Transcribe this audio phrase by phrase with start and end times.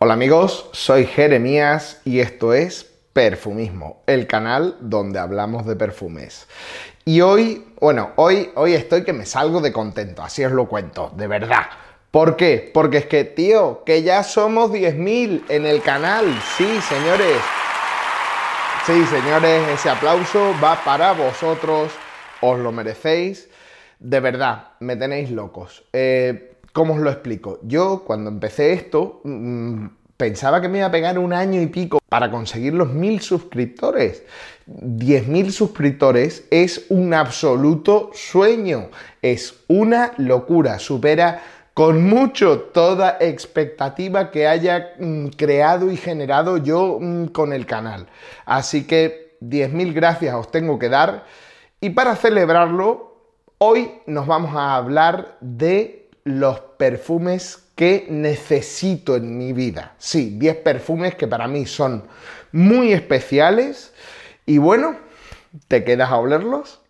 [0.00, 6.46] Hola amigos, soy Jeremías y esto es Perfumismo, el canal donde hablamos de perfumes.
[7.04, 11.10] Y hoy, bueno, hoy, hoy estoy que me salgo de contento, así os lo cuento,
[11.16, 11.66] de verdad.
[12.12, 12.70] ¿Por qué?
[12.72, 16.26] Porque es que, tío, que ya somos 10.000 en el canal.
[16.56, 17.40] Sí, señores.
[18.86, 21.90] Sí, señores, ese aplauso va para vosotros.
[22.40, 23.50] Os lo merecéis.
[23.98, 25.82] De verdad, me tenéis locos.
[25.92, 27.58] Eh, ¿Cómo os lo explico?
[27.64, 29.86] Yo, cuando empecé esto, mm,
[30.16, 34.22] pensaba que me iba a pegar un año y pico para conseguir los mil suscriptores.
[34.68, 38.90] 10.000 suscriptores es un absoluto sueño.
[39.22, 40.78] Es una locura.
[40.78, 41.42] Supera
[41.74, 48.06] con mucho toda expectativa que haya mm, creado y generado yo mm, con el canal.
[48.46, 51.24] Así que 10.000 gracias os tengo que dar.
[51.80, 53.16] Y para celebrarlo,
[53.58, 59.94] hoy nos vamos a hablar de los perfumes que necesito en mi vida.
[59.98, 62.04] Sí, 10 perfumes que para mí son
[62.52, 63.94] muy especiales.
[64.46, 64.96] Y bueno,
[65.68, 66.80] ¿te quedas a olerlos?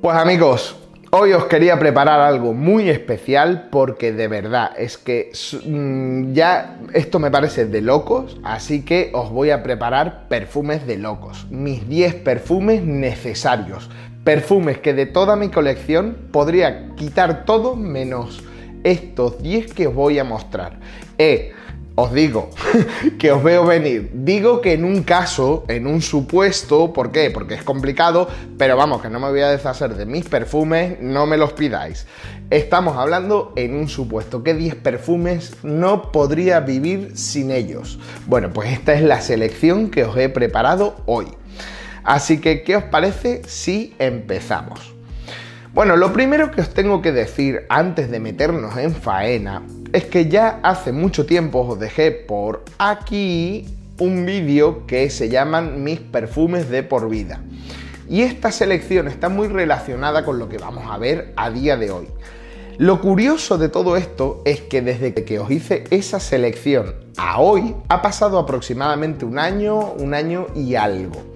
[0.00, 0.76] Pues amigos,
[1.12, 5.32] Hoy os quería preparar algo muy especial porque de verdad es que
[5.66, 10.98] mm, ya esto me parece de locos, así que os voy a preparar perfumes de
[10.98, 13.90] locos, mis 10 perfumes necesarios,
[14.22, 18.44] perfumes que de toda mi colección podría quitar todo menos
[18.84, 20.78] estos 10 que os voy a mostrar.
[21.18, 21.50] Eh,
[21.94, 22.50] os digo
[23.18, 24.10] que os veo venir.
[24.12, 27.30] Digo que en un caso, en un supuesto, ¿por qué?
[27.30, 31.26] Porque es complicado, pero vamos, que no me voy a deshacer de mis perfumes, no
[31.26, 32.06] me los pidáis.
[32.50, 37.98] Estamos hablando en un supuesto, que 10 perfumes no podría vivir sin ellos.
[38.26, 41.28] Bueno, pues esta es la selección que os he preparado hoy.
[42.02, 44.94] Así que, ¿qué os parece si empezamos?
[45.72, 50.28] Bueno, lo primero que os tengo que decir antes de meternos en faena es que
[50.28, 53.66] ya hace mucho tiempo os dejé por aquí
[53.98, 57.40] un vídeo que se llaman mis perfumes de por vida.
[58.08, 61.90] Y esta selección está muy relacionada con lo que vamos a ver a día de
[61.90, 62.08] hoy.
[62.78, 67.76] Lo curioso de todo esto es que desde que os hice esa selección a hoy
[67.88, 71.29] ha pasado aproximadamente un año, un año y algo.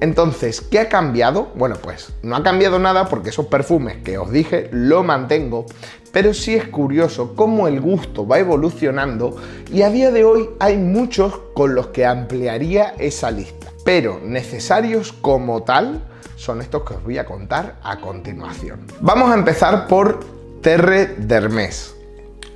[0.00, 1.48] Entonces, ¿qué ha cambiado?
[1.54, 5.66] Bueno, pues no ha cambiado nada porque esos perfumes que os dije lo mantengo,
[6.12, 9.36] pero sí es curioso cómo el gusto va evolucionando
[9.72, 13.68] y a día de hoy hay muchos con los que ampliaría esa lista.
[13.84, 16.02] Pero necesarios como tal
[16.36, 18.80] son estos que os voy a contar a continuación.
[19.00, 20.20] Vamos a empezar por
[20.62, 21.97] Terre d'Hermès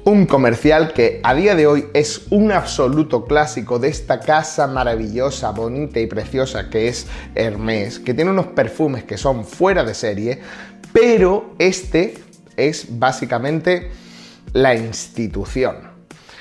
[0.05, 5.51] un comercial que a día de hoy es un absoluto clásico de esta casa maravillosa,
[5.51, 10.41] bonita y preciosa que es Hermès, que tiene unos perfumes que son fuera de serie,
[10.93, 12.15] pero este
[12.57, 13.91] es básicamente
[14.53, 15.93] la institución.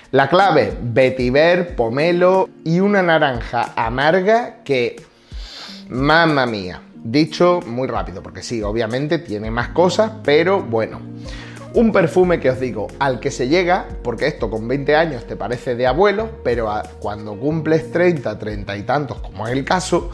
[0.09, 4.97] La clave, vetiver, pomelo y una naranja amarga que,
[5.87, 10.99] mamma mía, dicho muy rápido, porque sí, obviamente tiene más cosas, pero bueno.
[11.73, 15.37] Un perfume que os digo, al que se llega, porque esto con 20 años te
[15.37, 20.09] parece de abuelo, pero cuando cumples 30, 30 y tantos, como es el caso,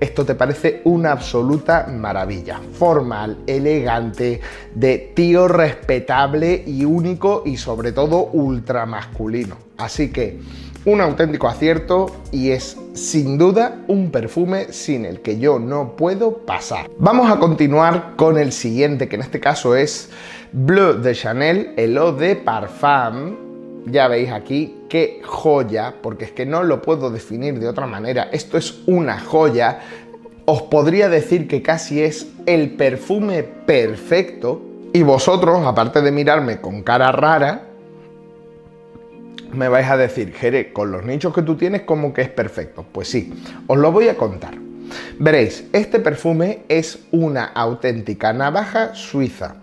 [0.00, 2.62] esto te parece una absoluta maravilla.
[2.72, 4.40] Formal, elegante,
[4.74, 9.58] de tío respetable y único y sobre todo ultra masculino.
[9.76, 10.40] Así que
[10.86, 16.38] un auténtico acierto y es sin duda un perfume sin el que yo no puedo
[16.38, 16.90] pasar.
[16.98, 20.10] Vamos a continuar con el siguiente, que en este caso es
[20.54, 23.36] Bleu de Chanel, el eau de parfum.
[23.86, 28.28] Ya veis aquí qué joya, porque es que no lo puedo definir de otra manera.
[28.32, 29.80] Esto es una joya.
[30.44, 34.60] Os podría decir que casi es el perfume perfecto.
[34.92, 37.68] Y vosotros, aparte de mirarme con cara rara,
[39.54, 42.84] me vais a decir, Jere, con los nichos que tú tienes, ¿cómo que es perfecto?
[42.92, 43.32] Pues sí,
[43.66, 44.54] os lo voy a contar.
[45.18, 49.56] Veréis, este perfume es una auténtica navaja suiza.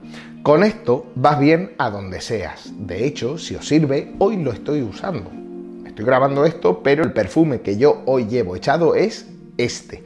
[0.50, 2.72] Con esto vas bien a donde seas.
[2.76, 5.30] De hecho, si os sirve, hoy lo estoy usando.
[5.86, 9.28] Estoy grabando esto, pero el perfume que yo hoy llevo echado es
[9.60, 10.04] este.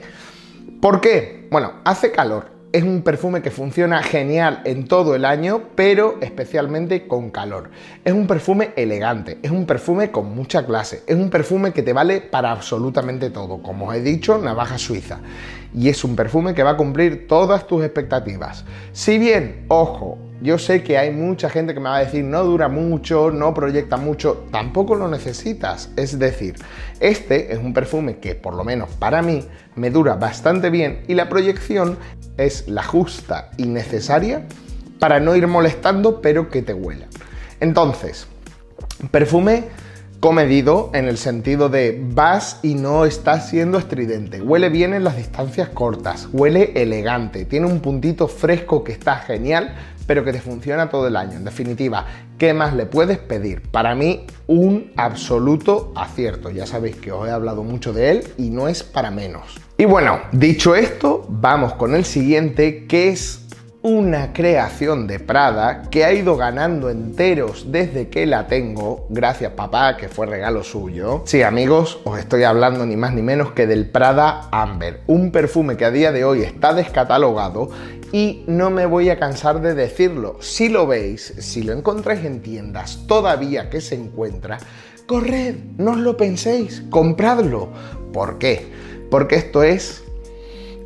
[0.82, 1.48] ¿Por qué?
[1.50, 2.52] Bueno, hace calor.
[2.74, 7.70] Es un perfume que funciona genial en todo el año, pero especialmente con calor.
[8.04, 11.94] Es un perfume elegante, es un perfume con mucha clase, es un perfume que te
[11.94, 13.62] vale para absolutamente todo.
[13.62, 15.20] Como os he dicho, navaja suiza
[15.74, 18.66] y es un perfume que va a cumplir todas tus expectativas.
[18.92, 22.44] Si bien, ojo, yo sé que hay mucha gente que me va a decir no
[22.44, 25.90] dura mucho, no proyecta mucho, tampoco lo necesitas.
[25.96, 26.56] Es decir,
[27.00, 29.46] este es un perfume que por lo menos para mí
[29.76, 31.98] me dura bastante bien y la proyección
[32.38, 34.46] es la justa y necesaria
[35.00, 37.08] para no ir molestando pero que te huela.
[37.60, 38.28] Entonces,
[39.12, 39.66] Perfume
[40.20, 44.42] comedido en el sentido de vas y no estás siendo estridente.
[44.42, 49.76] Huele bien en las distancias cortas, huele elegante, tiene un puntito fresco que está genial,
[50.08, 51.38] pero que te funciona todo el año.
[51.38, 52.06] En definitiva,
[52.38, 53.62] ¿qué más le puedes pedir?
[53.72, 56.50] Para mí, un absoluto acierto.
[56.50, 59.60] Ya sabéis que os he hablado mucho de él y no es para menos.
[59.78, 63.43] Y bueno, dicho esto, vamos con el siguiente, que es
[63.84, 69.98] una creación de Prada que ha ido ganando enteros desde que la tengo, gracias papá,
[69.98, 71.24] que fue regalo suyo.
[71.26, 75.76] Sí, amigos, os estoy hablando ni más ni menos que del Prada Amber, un perfume
[75.76, 77.72] que a día de hoy está descatalogado
[78.14, 80.38] y no me voy a cansar de decirlo.
[80.40, 84.60] Si lo veis, si lo encontráis en tiendas todavía que se encuentra,
[85.08, 87.68] corred, no os lo penséis, compradlo.
[88.14, 88.72] ¿Por qué?
[89.12, 90.03] Porque esto es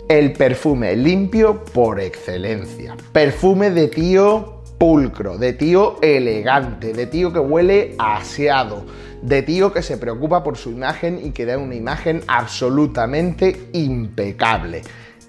[0.07, 2.95] el perfume limpio por excelencia.
[3.11, 8.85] Perfume de tío pulcro, de tío elegante, de tío que huele aseado,
[9.21, 14.83] de tío que se preocupa por su imagen y que da una imagen absolutamente impecable.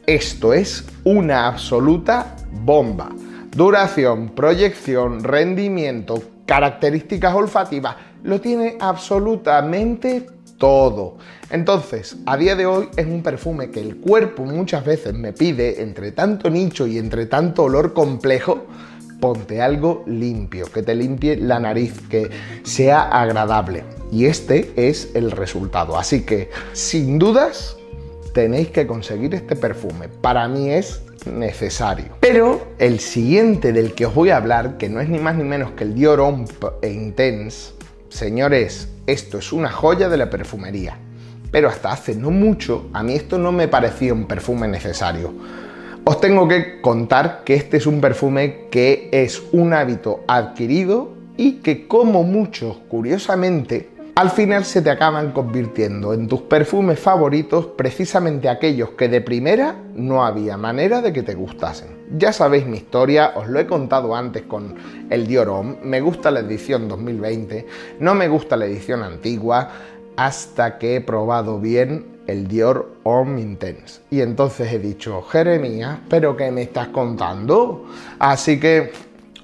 [0.07, 3.11] Esto es una absoluta bomba.
[3.51, 10.27] Duración, proyección, rendimiento, características olfativas, lo tiene absolutamente
[10.59, 11.17] todo.
[11.51, 15.83] Entonces, a día de hoy es un perfume que el cuerpo muchas veces me pide,
[15.83, 18.67] entre tanto nicho y entre tanto olor complejo,
[19.21, 22.31] ponte algo limpio, que te limpie la nariz, que
[22.65, 23.85] sea agradable.
[24.13, 25.99] Y este es el resultado.
[25.99, 27.77] Así que, sin dudas,
[28.35, 30.09] tenéis que conseguir este perfume.
[30.09, 32.07] Para mí es necesario.
[32.21, 35.45] Pero el siguiente del que os voy a hablar, que no es ni más ni
[35.45, 36.47] menos que el Dior Homme
[36.83, 37.73] Intense,
[38.09, 40.99] señores, esto es una joya de la perfumería.
[41.51, 45.33] Pero hasta hace no mucho a mí esto no me parecía un perfume necesario.
[46.05, 51.57] Os tengo que contar que este es un perfume que es un hábito adquirido y
[51.57, 58.49] que como muchos, curiosamente, al final se te acaban convirtiendo en tus perfumes favoritos precisamente
[58.49, 61.98] aquellos que de primera no había manera de que te gustasen.
[62.17, 64.77] Ya sabéis mi historia, os lo he contado antes con
[65.11, 67.67] el Dior Homme, me gusta la edición 2020,
[68.01, 69.69] no me gusta la edición antigua,
[70.17, 74.01] hasta que he probado bien el Dior Homme Intense.
[74.11, 77.85] Y entonces he dicho, Jeremías, ¿pero qué me estás contando?
[78.19, 78.91] Así que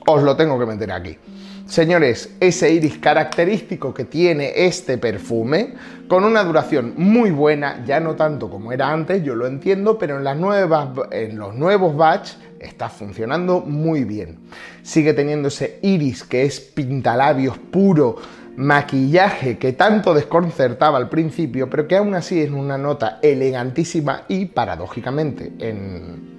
[0.06, 1.18] os lo tengo que meter aquí.
[1.66, 5.74] Señores, ese iris característico que tiene este perfume,
[6.08, 10.18] con una duración muy buena, ya no tanto como era antes, yo lo entiendo, pero
[10.18, 12.32] en, las nuevas, en los nuevos batch
[12.64, 14.38] está funcionando muy bien.
[14.82, 18.16] Sigue teniendo ese iris que es pintalabios puro,
[18.56, 24.46] maquillaje que tanto desconcertaba al principio, pero que aún así es una nota elegantísima y
[24.46, 26.34] paradójicamente en,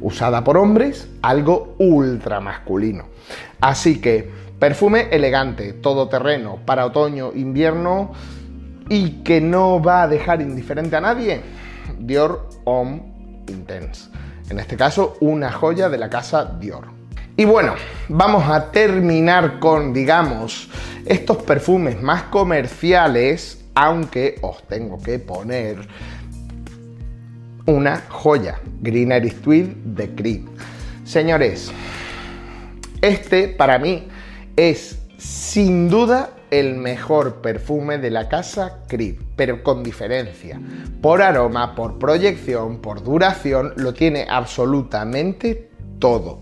[0.00, 3.04] usada por hombres, algo ultra masculino.
[3.60, 8.12] Así que perfume elegante, todoterreno, para otoño, invierno
[8.88, 11.42] y que no va a dejar indiferente a nadie.
[11.98, 13.02] Dior Homme
[13.48, 14.10] Intense.
[14.50, 16.86] En este caso, una joya de la casa Dior.
[17.36, 17.74] Y bueno,
[18.08, 20.68] vamos a terminar con, digamos,
[21.04, 25.86] estos perfumes más comerciales, aunque os tengo que poner
[27.66, 30.40] una joya, Green Iris de Creed.
[31.04, 31.70] Señores,
[33.02, 34.08] este para mí
[34.56, 40.60] es sin duda el mejor perfume de la casa Creed, pero con diferencia.
[41.00, 46.40] Por aroma, por proyección, por duración, lo tiene absolutamente todo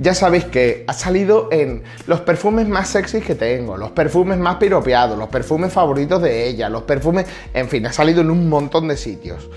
[0.00, 4.56] ya sabéis que ha salido en los perfumes más sexys que tengo, los perfumes más
[4.56, 8.88] piropeados, los perfumes favoritos de ella, los perfumes, en fin, ha salido en un montón
[8.88, 9.50] de sitios.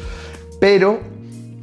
[0.60, 1.00] Pero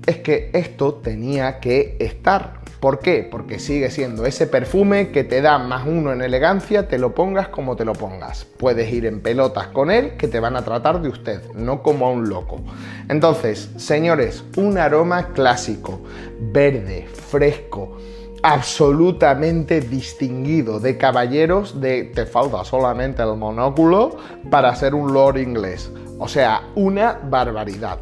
[0.06, 2.59] es que esto tenía que estar.
[2.80, 3.28] ¿Por qué?
[3.30, 7.48] Porque sigue siendo ese perfume que te da más uno en elegancia, te lo pongas
[7.48, 8.46] como te lo pongas.
[8.46, 12.06] Puedes ir en pelotas con él que te van a tratar de usted, no como
[12.06, 12.62] a un loco.
[13.10, 16.00] Entonces, señores, un aroma clásico,
[16.40, 17.98] verde, fresco,
[18.42, 24.16] absolutamente distinguido de caballeros de te falta solamente el monóculo
[24.48, 25.90] para ser un lord inglés.
[26.18, 27.98] O sea, una barbaridad.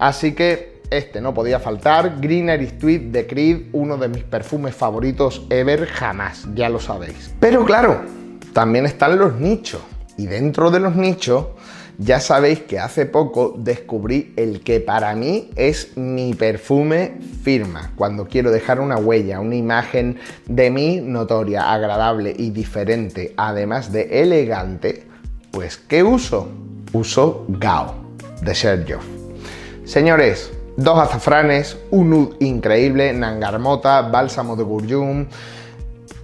[0.00, 2.20] Así que este no podía faltar.
[2.20, 7.34] Greener Iris Tweed de Creed, uno de mis perfumes favoritos ever jamás, ya lo sabéis.
[7.40, 8.02] Pero claro,
[8.52, 9.80] también están los nichos.
[10.16, 11.46] Y dentro de los nichos
[11.98, 17.92] ya sabéis que hace poco descubrí el que para mí es mi perfume firma.
[17.96, 24.22] Cuando quiero dejar una huella, una imagen de mí notoria, agradable y diferente, además de
[24.22, 25.06] elegante,
[25.50, 26.48] pues ¿qué uso?
[26.92, 27.94] Uso Gao
[28.42, 29.00] de Sergio.
[29.84, 35.26] Señores, dos azafranes, un nude increíble, nangarmota, bálsamo de Gurjum,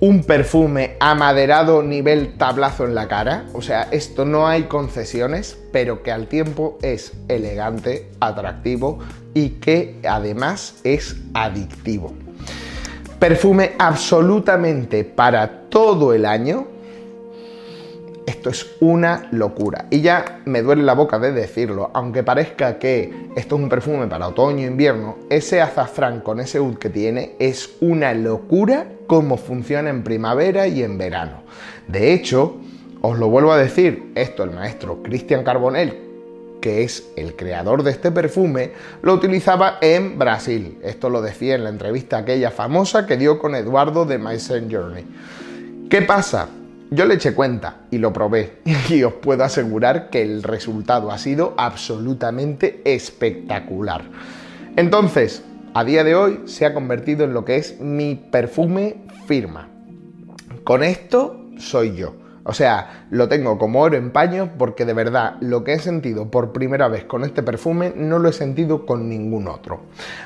[0.01, 3.45] un perfume amaderado nivel tablazo en la cara.
[3.55, 8.99] O sea, esto no hay concesiones, pero que al tiempo es elegante, atractivo
[9.33, 12.13] y que además es adictivo.
[13.21, 16.67] Perfume absolutamente para todo el año,
[18.43, 19.87] esto es una locura.
[19.89, 24.09] Y ya me duele la boca de decirlo, aunque parezca que esto es un perfume
[24.09, 29.37] para otoño e invierno, ese azafrán con ese oud que tiene es una locura cómo
[29.37, 31.45] funciona en primavera y en verano.
[31.87, 32.57] De hecho,
[33.01, 36.01] os lo vuelvo a decir, esto el maestro Cristian Carbonell,
[36.61, 38.73] que es el creador de este perfume,
[39.03, 40.81] lo utilizaba en Brasil.
[40.83, 44.37] Esto lo decía en la entrevista aquella famosa que dio con Eduardo de My
[44.69, 45.07] Journey.
[45.89, 46.49] ¿Qué pasa?
[46.93, 48.59] Yo le eché cuenta y lo probé
[48.91, 54.03] y os puedo asegurar que el resultado ha sido absolutamente espectacular.
[54.77, 58.97] Entonces, a día de hoy se ha convertido en lo que es mi perfume
[59.27, 59.71] firma.
[60.65, 62.15] Con esto soy yo.
[62.45, 66.31] O sea, lo tengo como oro en paño porque de verdad lo que he sentido
[66.31, 69.81] por primera vez con este perfume no lo he sentido con ningún otro.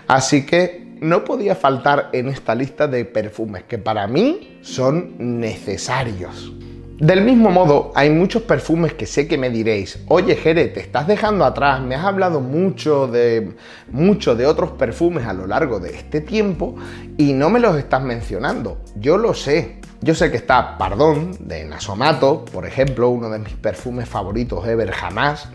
[0.08, 6.52] Así que no podía faltar en esta lista de perfumes que para mí son necesarios.
[6.98, 11.06] Del mismo modo, hay muchos perfumes que sé que me diréis, oye Jere, te estás
[11.06, 13.54] dejando atrás, me has hablado mucho de,
[13.90, 16.74] mucho de otros perfumes a lo largo de este tiempo
[17.18, 18.78] y no me los estás mencionando.
[18.94, 19.80] Yo lo sé.
[20.00, 24.90] Yo sé que está Pardón de Nasomato, por ejemplo, uno de mis perfumes favoritos ever
[24.90, 25.48] jamás,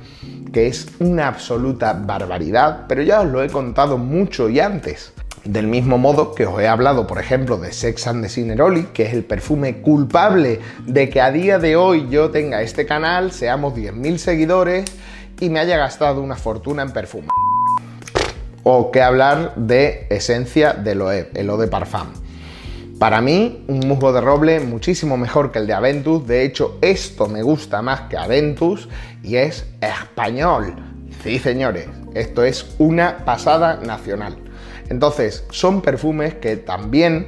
[0.52, 5.14] que es una absoluta barbaridad, pero ya os lo he contado mucho y antes.
[5.44, 9.04] Del mismo modo que os he hablado, por ejemplo, de Sex and the Cineroli, que
[9.04, 13.74] es el perfume culpable de que a día de hoy yo tenga este canal, seamos
[13.74, 14.86] 10.000 seguidores
[15.40, 17.28] y me haya gastado una fortuna en perfume.
[18.62, 22.10] O que hablar de esencia de Loeb, el Eau de Parfum.
[23.00, 26.28] Para mí, un musgo de roble muchísimo mejor que el de Aventus.
[26.28, 28.88] De hecho, esto me gusta más que Aventus
[29.24, 30.76] y es español.
[31.24, 34.51] Sí, señores, esto es una pasada nacional.
[34.92, 37.28] Entonces, son perfumes que también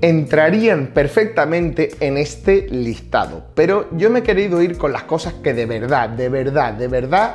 [0.00, 3.44] entrarían perfectamente en este listado.
[3.54, 6.88] Pero yo me he querido ir con las cosas que de verdad, de verdad, de
[6.88, 7.34] verdad,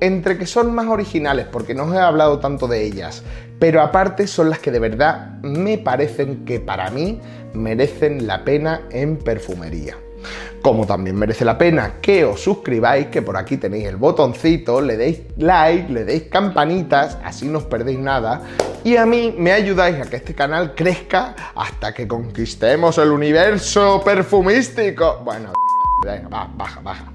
[0.00, 3.22] entre que son más originales, porque no os he hablado tanto de ellas,
[3.58, 7.20] pero aparte son las que de verdad me parecen que para mí
[7.52, 9.96] merecen la pena en perfumería.
[10.62, 14.96] Como también merece la pena que os suscribáis, que por aquí tenéis el botoncito, le
[14.96, 18.42] deis like, le deis campanitas, así no os perdéis nada.
[18.84, 24.02] Y a mí me ayudáis a que este canal crezca hasta que conquistemos el universo
[24.04, 25.20] perfumístico.
[25.24, 25.52] Bueno,
[26.04, 27.12] venga, baja, baja.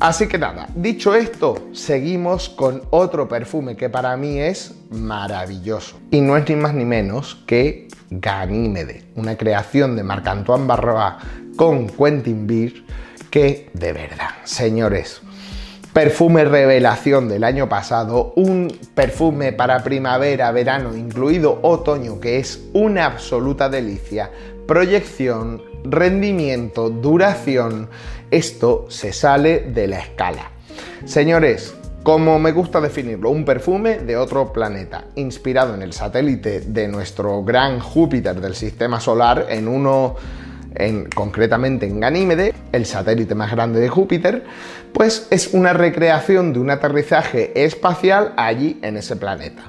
[0.00, 6.00] Así que nada, dicho esto, seguimos con otro perfume que para mí es maravilloso.
[6.10, 11.14] Y no es ni más ni menos que Ganímede, una creación de Marc-Antoine Barrois
[11.60, 12.72] con Quentin Beer,
[13.30, 15.20] que de verdad, señores,
[15.92, 23.04] perfume revelación del año pasado, un perfume para primavera, verano, incluido otoño, que es una
[23.04, 24.30] absoluta delicia,
[24.66, 27.90] proyección, rendimiento, duración,
[28.30, 30.52] esto se sale de la escala.
[31.04, 36.88] Señores, como me gusta definirlo, un perfume de otro planeta, inspirado en el satélite de
[36.88, 40.16] nuestro gran Júpiter del sistema solar, en uno
[41.14, 44.44] concretamente en Ganímede, el satélite más grande de Júpiter,
[44.92, 49.64] pues es una recreación de un aterrizaje espacial allí en ese planeta.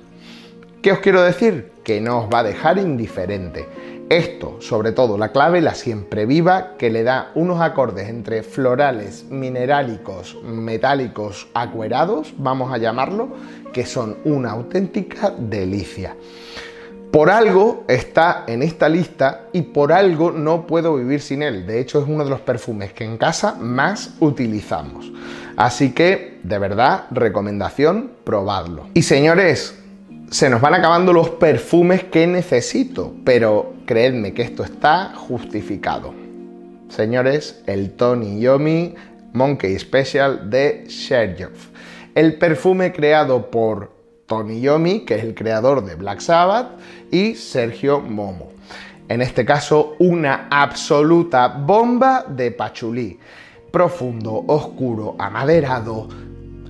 [0.82, 1.72] ¿Qué os quiero decir?
[1.84, 3.66] Que no os va a dejar indiferente.
[4.10, 9.24] Esto, sobre todo la clave, la siempre viva, que le da unos acordes entre florales,
[9.30, 13.30] minerálicos, metálicos, acuerados, vamos a llamarlo,
[13.72, 16.16] que son una auténtica delicia.
[17.12, 21.68] Por algo está en esta lista y por algo no puedo vivir sin él.
[21.68, 25.12] De hecho, es uno de los perfumes que en casa más utilizamos.
[25.58, 28.88] Así que, de verdad, recomendación, probadlo.
[28.94, 29.78] Y señores,
[30.30, 36.14] se nos van acabando los perfumes que necesito, pero creedme que esto está justificado.
[36.88, 38.96] Señores, el Tony Yomi
[39.34, 41.68] Monkey Special de Sherjoff.
[42.16, 44.01] El perfume creado por
[44.32, 46.80] Tony Yomi, que es el creador de Black Sabbath,
[47.12, 48.54] y Sergio Momo.
[49.10, 53.20] En este caso, una absoluta bomba de pachulí.
[53.72, 56.08] Profundo, oscuro, amaderado,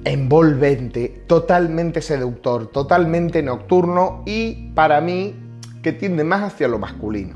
[0.04, 5.36] envolvente, totalmente seductor, totalmente nocturno y para mí
[5.84, 7.36] que tiende más hacia lo masculino.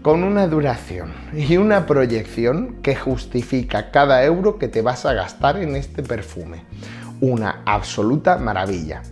[0.00, 5.58] Con una duración y una proyección que justifica cada euro que te vas a gastar
[5.58, 6.62] en este perfume
[7.20, 9.02] una absoluta maravilla.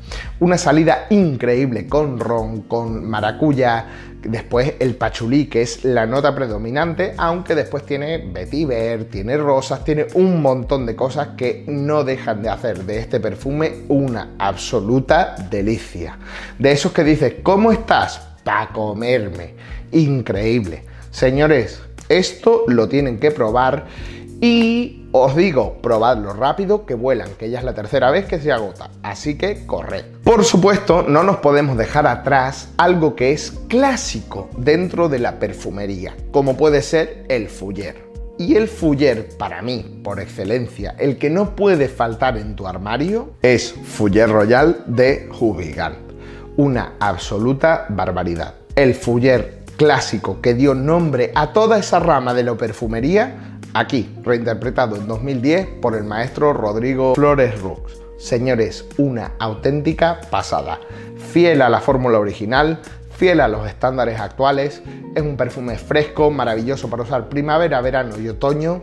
[0.41, 3.87] Una salida increíble con ron, con maracuya,
[4.23, 10.07] después el pachulí, que es la nota predominante, aunque después tiene vetiver, tiene rosas, tiene
[10.15, 16.19] un montón de cosas que no dejan de hacer de este perfume una absoluta delicia.
[16.59, 18.21] De esos que dices, ¿cómo estás?
[18.45, 19.55] Para comerme.
[19.93, 20.85] Increíble.
[21.11, 23.87] Señores, esto lo tienen que probar
[24.41, 28.53] y os digo, probadlo rápido, que vuelan, que ya es la tercera vez que se
[28.53, 30.05] agota, así que corred.
[30.25, 36.15] Por supuesto, no nos podemos dejar atrás algo que es clásico dentro de la perfumería,
[36.31, 38.07] como puede ser el fuller.
[38.39, 43.31] Y el fuller, para mí, por excelencia, el que no puede faltar en tu armario,
[43.41, 45.97] es Fuller Royal de Hubigant.
[46.59, 48.55] Una absoluta barbaridad.
[48.75, 54.97] El fuller clásico que dio nombre a toda esa rama de la perfumería aquí, reinterpretado
[54.97, 58.01] en 2010 por el maestro Rodrigo Flores Rux.
[58.19, 60.81] Señores, una auténtica pasada.
[61.33, 62.81] Fiel a la fórmula original,
[63.11, 64.83] fiel a los estándares actuales,
[65.15, 68.81] es un perfume fresco, maravilloso para usar primavera, verano y otoño,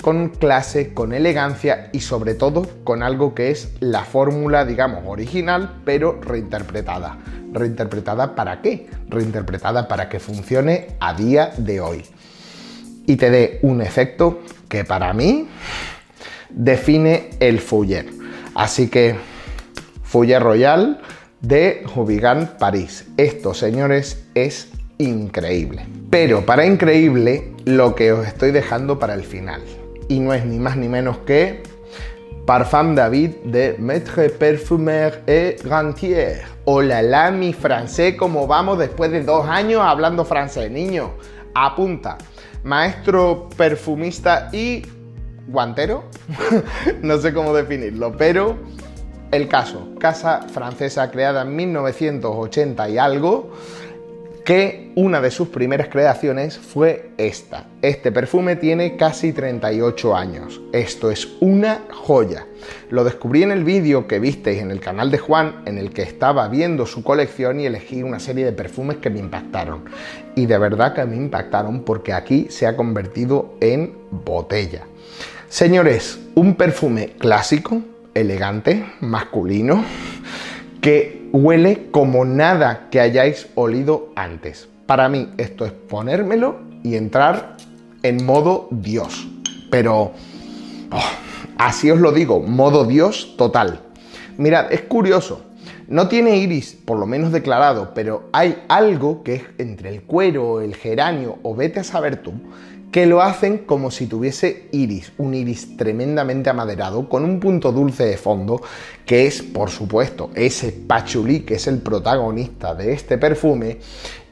[0.00, 5.80] con clase, con elegancia y sobre todo con algo que es la fórmula, digamos, original,
[5.84, 7.18] pero reinterpretada.
[7.52, 8.88] ¿Reinterpretada para qué?
[9.08, 12.04] Reinterpretada para que funcione a día de hoy
[13.10, 14.38] y te dé un efecto
[14.68, 15.48] que para mí
[16.48, 18.06] define el Fouiller.
[18.54, 19.16] Así que
[20.04, 21.00] Fouiller Royal
[21.40, 23.08] de Jubigant París.
[23.16, 25.86] Esto, señores, es increíble.
[26.08, 29.60] Pero para increíble, lo que os estoy dejando para el final.
[30.06, 31.64] Y no es ni más ni menos que
[32.46, 36.42] Parfum David de Maître Parfumeur et Gantier.
[36.64, 41.14] Hola, la mi francés, ¿cómo vamos después de dos años hablando francés, niño?
[41.52, 42.16] Apunta
[42.64, 44.82] maestro perfumista y
[45.48, 46.04] guantero,
[47.02, 48.56] no sé cómo definirlo, pero
[49.30, 53.52] el caso, casa francesa creada en 1980 y algo,
[54.50, 57.68] que una de sus primeras creaciones fue esta.
[57.82, 60.60] Este perfume tiene casi 38 años.
[60.72, 62.48] Esto es una joya.
[62.88, 66.02] Lo descubrí en el vídeo que visteis en el canal de Juan, en el que
[66.02, 69.84] estaba viendo su colección y elegí una serie de perfumes que me impactaron.
[70.34, 74.82] Y de verdad que me impactaron porque aquí se ha convertido en botella.
[75.48, 77.82] Señores, un perfume clásico,
[78.14, 79.84] elegante, masculino,
[80.80, 84.68] que huele como nada que hayáis olido antes.
[84.86, 87.56] Para mí esto es ponérmelo y entrar
[88.02, 89.28] en modo Dios.
[89.70, 90.12] Pero
[90.90, 91.10] oh,
[91.58, 93.80] así os lo digo, modo Dios total.
[94.36, 95.42] Mirad, es curioso.
[95.86, 100.60] No tiene iris, por lo menos declarado, pero hay algo que es entre el cuero,
[100.60, 102.32] el geranio o vete a saber tú,
[102.90, 108.04] que lo hacen como si tuviese iris, un iris tremendamente amaderado, con un punto dulce
[108.04, 108.60] de fondo,
[109.06, 113.78] que es, por supuesto, ese pachulí que es el protagonista de este perfume.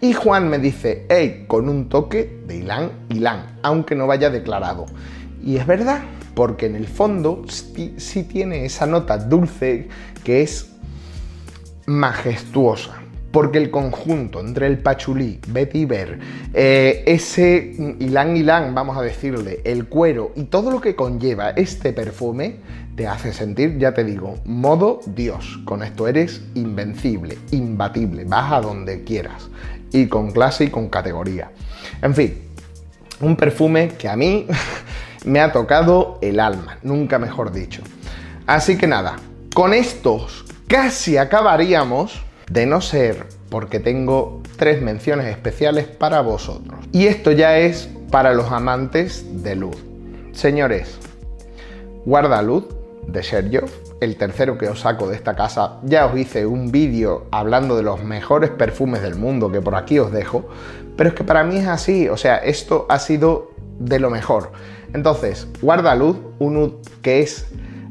[0.01, 4.87] Y Juan me dice, hey, con un toque de Ilan Ilan, aunque no vaya declarado.
[5.43, 6.03] Y es verdad,
[6.35, 9.89] porque en el fondo sí tiene esa nota dulce
[10.25, 10.73] que es
[11.87, 16.19] majestuosa porque el conjunto entre el pachulí, vetiver,
[16.55, 21.93] eh, ese ilang ilang, vamos a decirle, el cuero y todo lo que conlleva este
[21.93, 22.57] perfume,
[22.97, 25.61] te hace sentir, ya te digo, modo Dios.
[25.65, 29.49] Con esto eres invencible, imbatible, vas a donde quieras.
[29.93, 31.53] Y con clase y con categoría.
[32.03, 32.35] En fin,
[33.21, 34.47] un perfume que a mí
[35.25, 37.83] me ha tocado el alma, nunca mejor dicho.
[38.47, 39.17] Así que nada,
[39.55, 46.79] con estos casi acabaríamos de no ser porque tengo tres menciones especiales para vosotros.
[46.93, 49.77] Y esto ya es para los amantes de luz.
[50.33, 50.99] Señores,
[52.05, 52.65] Guarda Luz
[53.07, 53.65] de Sergio,
[54.01, 57.83] el tercero que os saco de esta casa, ya os hice un vídeo hablando de
[57.83, 60.49] los mejores perfumes del mundo que por aquí os dejo,
[60.97, 64.53] pero es que para mí es así, o sea, esto ha sido de lo mejor.
[64.95, 67.47] Entonces, Guarda Luz, un oud que es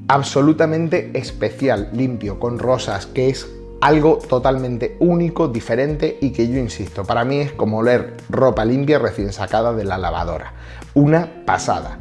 [0.08, 3.48] absolutamente especial, limpio, con rosas, que es
[3.82, 9.00] algo totalmente único, diferente y que yo insisto, para mí es como oler ropa limpia
[9.00, 10.54] recién sacada de la lavadora.
[10.94, 12.00] Una pasada.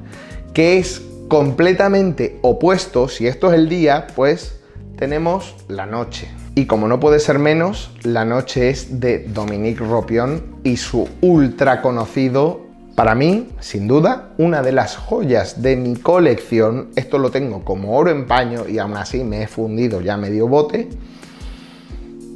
[0.55, 4.61] Que es completamente opuesto, si esto es el día, pues
[4.97, 6.29] tenemos la noche.
[6.55, 11.83] Y como no puede ser menos, la noche es de Dominique Ropion y su ultra
[11.83, 16.89] conocido, para mí, sin duda, una de las joyas de mi colección.
[16.97, 20.49] Esto lo tengo como oro en paño y aún así me he fundido ya medio
[20.49, 20.89] bote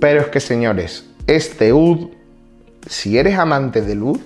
[0.01, 2.09] pero es que señores, este UD,
[2.89, 4.21] si eres amante del UD,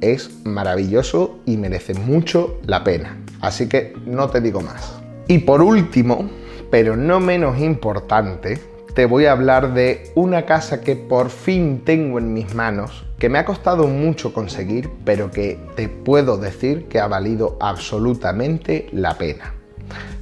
[0.00, 3.18] es maravilloso y merece mucho la pena.
[3.40, 5.00] Así que no te digo más.
[5.26, 6.30] Y por último,
[6.70, 8.60] pero no menos importante,
[8.94, 13.28] te voy a hablar de una casa que por fin tengo en mis manos, que
[13.28, 19.18] me ha costado mucho conseguir, pero que te puedo decir que ha valido absolutamente la
[19.18, 19.54] pena.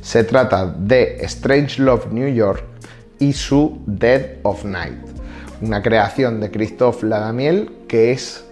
[0.00, 2.64] Se trata de Strange Love New York
[3.18, 4.98] y su Dead of Night,
[5.60, 8.44] una creación de Christophe Ladamiel que es,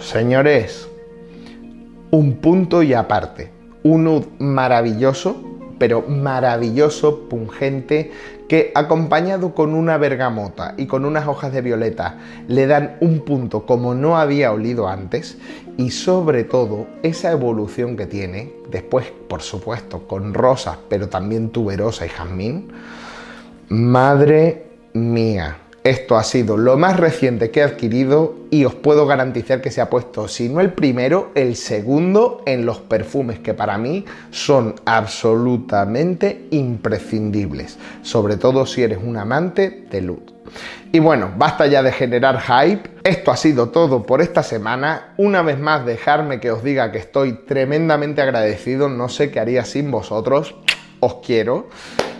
[0.00, 0.88] señores,
[2.10, 3.50] un punto y aparte,
[3.82, 8.12] un maravilloso pero maravilloso, pungente,
[8.48, 13.66] que acompañado con una bergamota y con unas hojas de violeta le dan un punto
[13.66, 15.38] como no había olido antes
[15.76, 22.06] y sobre todo esa evolución que tiene, después por supuesto con rosas, pero también tuberosa
[22.06, 22.72] y jazmín,
[23.68, 25.58] madre mía.
[25.84, 29.82] Esto ha sido lo más reciente que he adquirido y os puedo garantizar que se
[29.82, 34.76] ha puesto, si no el primero, el segundo en los perfumes que para mí son
[34.86, 40.22] absolutamente imprescindibles, sobre todo si eres un amante de luz.
[40.90, 42.88] Y bueno, basta ya de generar hype.
[43.04, 45.12] Esto ha sido todo por esta semana.
[45.18, 48.88] Una vez más, dejarme que os diga que estoy tremendamente agradecido.
[48.88, 50.54] No sé qué haría sin vosotros.
[51.00, 51.68] Os quiero.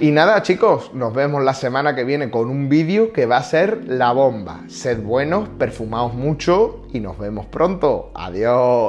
[0.01, 3.43] Y nada chicos, nos vemos la semana que viene con un vídeo que va a
[3.43, 4.63] ser la bomba.
[4.69, 8.11] Sed buenos, perfumaos mucho y nos vemos pronto.
[8.15, 8.83] Adiós.